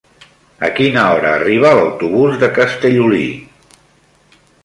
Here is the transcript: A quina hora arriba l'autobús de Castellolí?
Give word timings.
A 0.67 0.69
quina 0.79 1.01
hora 1.17 1.33
arriba 1.39 1.73
l'autobús 1.79 2.41
de 2.45 2.49
Castellolí? 2.57 3.27